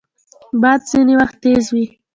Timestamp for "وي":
1.73-1.85